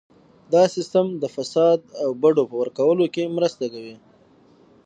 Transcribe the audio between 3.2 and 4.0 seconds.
مرسته کوي.